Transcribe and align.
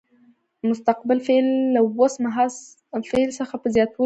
مستقبل 0.69 1.17
فعل 1.27 1.47
له 1.73 1.79
اوس 1.99 2.13
مهال 2.25 2.49
فعل 3.11 3.29
څخه 3.39 3.53
په 3.61 3.67
زیاتولو 3.75 3.89
جوړیږي. 3.91 3.99